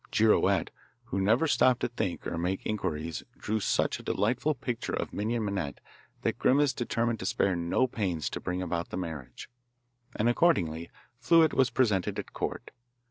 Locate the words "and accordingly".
10.15-10.89